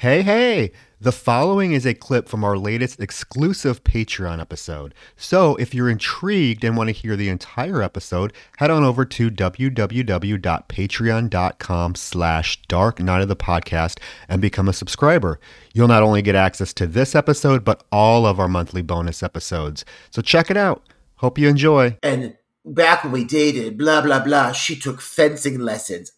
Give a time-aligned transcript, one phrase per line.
[0.00, 0.72] Hey, hey!
[0.98, 4.94] The following is a clip from our latest exclusive Patreon episode.
[5.14, 9.30] So if you're intrigued and want to hear the entire episode, head on over to
[9.30, 15.38] www.patreon.com slash dark night of the podcast and become a subscriber.
[15.74, 19.84] You'll not only get access to this episode, but all of our monthly bonus episodes.
[20.10, 20.82] So check it out.
[21.16, 21.98] Hope you enjoy.
[22.02, 26.12] And back when we dated, blah blah blah, she took fencing lessons.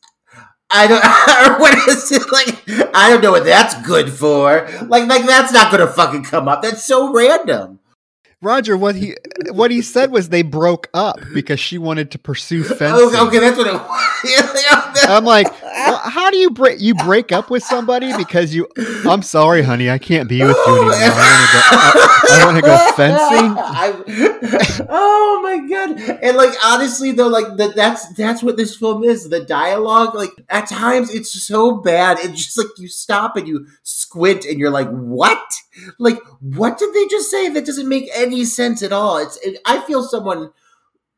[0.73, 1.03] I don't.
[1.61, 2.95] what is it like?
[2.95, 4.69] I don't know what that's good for.
[4.87, 6.63] Like, like that's not gonna fucking come up.
[6.63, 7.79] That's so random.
[8.43, 9.15] Roger, what he
[9.53, 13.07] what he said was they broke up because she wanted to pursue fencing.
[13.07, 15.05] Okay, okay that's what it was.
[15.09, 18.67] I'm like, well, how do you break you break up with somebody because you?
[19.09, 20.93] I'm sorry, honey, I can't be with you anymore.
[20.95, 22.22] I want to go.
[22.41, 23.57] I, want to go fencing.
[23.59, 26.01] I, oh my god!
[26.23, 29.29] And like honestly, though, like that that's that's what this film is.
[29.29, 32.19] The dialogue, like at times, it's so bad.
[32.21, 35.43] It's just like you stop and you squint and you're like, what?
[35.99, 37.49] Like, what did they just say?
[37.49, 39.19] That doesn't make any sense at all.
[39.19, 39.37] It's.
[39.39, 40.51] It, I feel someone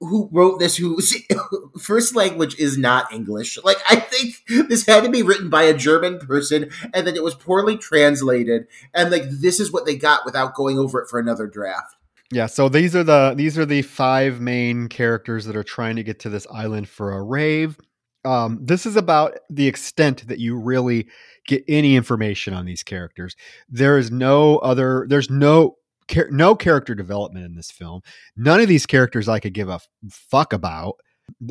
[0.07, 1.15] who wrote this whose
[1.81, 3.59] first language is not English.
[3.63, 7.23] Like I think this had to be written by a German person and then it
[7.23, 11.19] was poorly translated and like this is what they got without going over it for
[11.19, 11.97] another draft.
[12.33, 16.03] Yeah, so these are the these are the five main characters that are trying to
[16.03, 17.79] get to this island for a rave.
[18.25, 21.09] Um, this is about the extent that you really
[21.47, 23.37] get any information on these characters.
[23.69, 25.07] There is no other.
[25.09, 25.77] There's no
[26.09, 28.03] char- no character development in this film.
[28.37, 30.97] None of these characters I could give a fuck about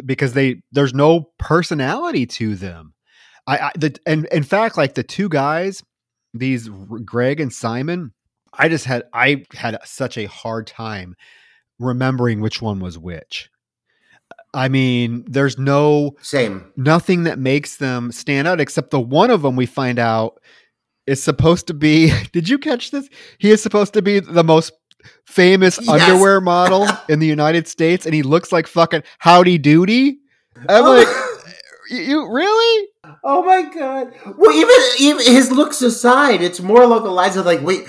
[0.06, 2.94] because they there's no personality to them.
[3.48, 5.84] I, I the and in fact, like the two guys,
[6.34, 6.70] these
[7.06, 8.14] Greg and Simon,
[8.54, 11.16] I just had I had such a hard time
[11.80, 13.50] remembering which one was which.
[14.54, 19.42] I mean, there's no same nothing that makes them stand out except the one of
[19.42, 20.40] them we find out
[21.08, 22.12] is supposed to be.
[22.32, 23.10] Did you catch this?
[23.38, 24.72] He is supposed to be the most
[25.26, 25.90] famous yes.
[25.90, 30.20] underwear model in the United States, and he looks like fucking Howdy Doody.
[30.70, 30.96] I'm oh.
[30.96, 31.08] like,
[31.90, 32.88] you really?
[33.24, 34.14] Oh my god!
[34.38, 37.86] Well, even, even his looks aside, it's more along the lines of like, wait,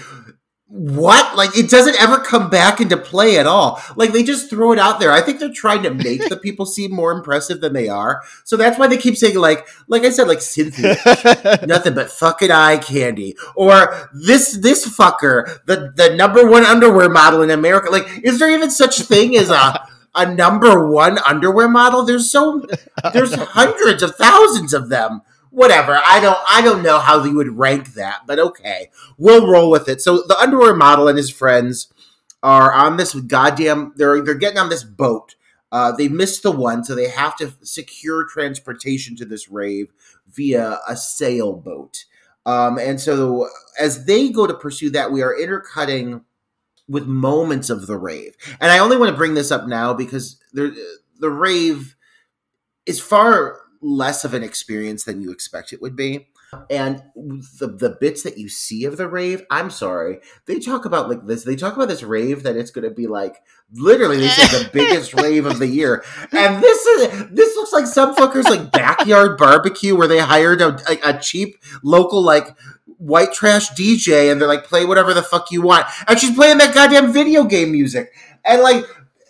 [0.76, 1.36] what?
[1.36, 3.80] Like it doesn't ever come back into play at all.
[3.94, 5.12] Like they just throw it out there.
[5.12, 8.22] I think they're trying to make the people seem more impressive than they are.
[8.42, 10.96] So that's why they keep saying like, like I said, like Cynthia,
[11.64, 17.42] nothing but fucking eye candy, or this this fucker, the the number one underwear model
[17.42, 17.88] in America.
[17.90, 19.86] Like, is there even such a thing as a
[20.16, 22.04] a number one underwear model?
[22.04, 22.66] There's so
[23.12, 25.22] there's hundreds of thousands of them
[25.54, 26.00] whatever.
[26.04, 28.90] I don't I don't know how you would rank that, but okay.
[29.16, 30.00] We'll roll with it.
[30.00, 31.92] So the underwear model and his friends
[32.42, 35.36] are on this goddamn they're they're getting on this boat.
[35.70, 39.92] Uh, they missed the one, so they have to secure transportation to this rave
[40.32, 42.04] via a sailboat.
[42.46, 43.48] Um, and so
[43.80, 46.22] as they go to pursue that, we are intercutting
[46.86, 48.36] with moments of the rave.
[48.60, 50.76] And I only want to bring this up now because the
[51.18, 51.96] the rave
[52.86, 56.28] is far less of an experience than you expect it would be.
[56.70, 61.08] And the the bits that you see of the rave, I'm sorry, they talk about
[61.08, 61.44] like this.
[61.44, 63.42] They talk about this rave that it's going to be like
[63.72, 66.04] literally they say the biggest rave of the year.
[66.30, 70.78] And this is this looks like some fuckers like backyard barbecue where they hired a,
[70.88, 72.56] a, a cheap local like
[72.98, 75.86] white trash DJ and they're like play whatever the fuck you want.
[76.06, 78.12] And she's playing that goddamn video game music.
[78.44, 78.84] And like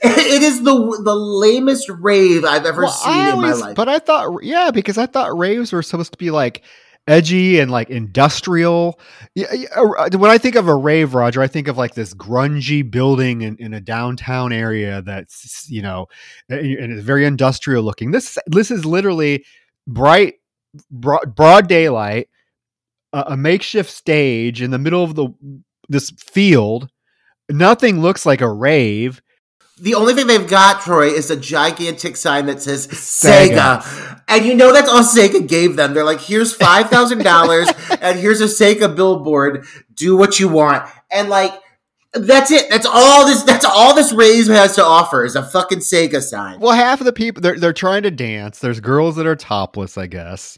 [0.07, 3.75] it is the the lamest rave I've ever well, seen always, in my life.
[3.75, 6.63] But I thought, yeah, because I thought raves were supposed to be like
[7.07, 9.01] edgy and like industrial.
[9.35, 13.57] When I think of a rave, Roger, I think of like this grungy building in,
[13.57, 16.07] in a downtown area that's you know
[16.51, 18.11] and it's very industrial looking.
[18.11, 19.45] This this is literally
[19.87, 20.35] bright,
[20.91, 22.29] broad, broad daylight,
[23.15, 25.29] a, a makeshift stage in the middle of the
[25.89, 26.91] this field.
[27.51, 29.23] Nothing looks like a rave
[29.77, 33.81] the only thing they've got, Troy, is a gigantic sign that says Sega.
[33.81, 34.23] Sega.
[34.29, 35.95] And you know that's all Sega gave them.
[35.95, 39.67] They're like, here's $5,000 and here's a Sega billboard.
[39.95, 40.89] Do what you want.
[41.11, 41.53] And like,
[42.13, 42.71] that's it.
[42.71, 43.43] That's all this.
[43.43, 46.61] That's all this rave has to offer is a fucking Sega sign.
[46.61, 48.61] Well, half of the people they're they're trying to dance.
[48.61, 50.57] There's girls that are topless, I guess.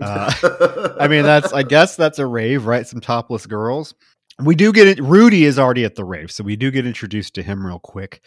[0.00, 2.86] Uh, I mean, that's I guess that's a rave, right?
[2.86, 3.94] Some topless girls.
[4.38, 5.00] We do get it.
[5.00, 8.20] Rudy is already at the rave, so we do get introduced to him real quick.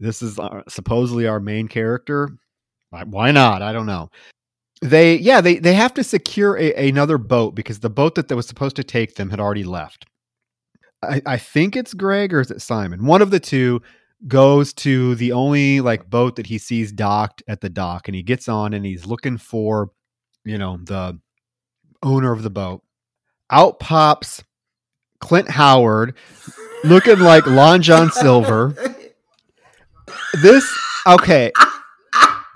[0.00, 2.30] This is our, supposedly our main character.
[2.90, 3.62] Why not?
[3.62, 4.10] I don't know.
[4.82, 8.46] They yeah they they have to secure a, another boat because the boat that, was
[8.46, 10.06] supposed to take them had already left.
[11.02, 13.06] I, I think it's Greg or is it Simon?
[13.06, 13.82] One of the two
[14.28, 18.22] goes to the only like boat that he sees docked at the dock and he
[18.22, 19.90] gets on and he's looking for
[20.44, 21.18] you know the
[22.02, 22.82] owner of the boat
[23.50, 24.42] out pops
[25.20, 26.14] Clint Howard
[26.84, 28.74] looking like Long John Silver.
[30.42, 30.70] This
[31.06, 31.52] okay.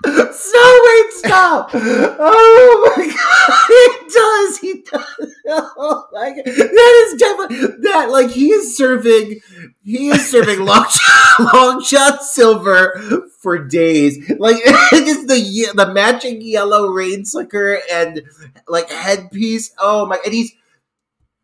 [0.05, 1.69] So wait, stop!
[1.73, 5.35] Oh my god, he does, he does.
[5.51, 8.09] Oh my god, that is definitely that.
[8.11, 9.39] Like he is serving,
[9.83, 10.85] he is serving Long
[11.37, 14.29] John, Long John Silver for days.
[14.37, 18.21] Like it is the the matching yellow rain slicker and
[18.67, 19.73] like headpiece.
[19.79, 20.51] Oh my, and he's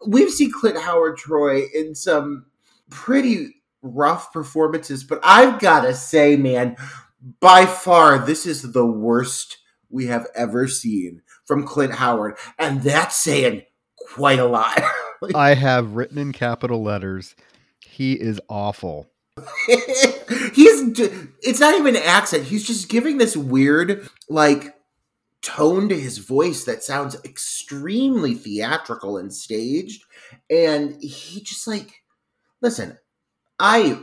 [0.06, 2.46] we've seen Clint Howard Troy in some
[2.90, 3.56] pretty
[3.86, 6.76] rough performances, but I've gotta say, man,
[7.40, 9.58] by far this is the worst
[9.90, 13.64] we have ever seen from Clint Howard, and that's saying
[14.14, 14.82] quite a lot.
[15.36, 17.36] I have written in capital letters.
[17.80, 19.10] He is awful.
[19.68, 21.00] he's
[21.42, 22.46] it's not even an accent.
[22.46, 24.76] He's just giving this weird like
[25.42, 30.04] tone to his voice that sounds extremely theatrical and staged
[30.50, 32.02] and he just like
[32.62, 32.98] listen,
[33.60, 34.00] I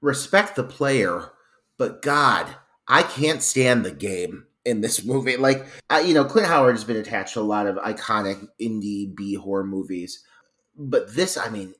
[0.00, 1.30] respect the player,
[1.78, 2.54] but God,
[2.86, 5.36] I can't stand the game in this movie.
[5.36, 9.14] Like, I, you know, Clint Howard has been attached to a lot of iconic indie
[9.14, 10.24] B horror movies,
[10.76, 11.74] but this, I mean,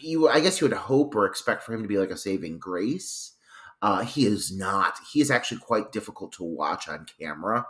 [0.00, 2.58] you, I guess you would hope or expect for him to be like a saving
[2.58, 3.32] grace.
[3.82, 4.98] Uh, he is not.
[5.10, 7.66] He is actually quite difficult to watch on camera.